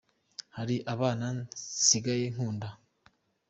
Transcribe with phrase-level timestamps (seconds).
[0.55, 2.69] Hari abana nsigaye nkunda.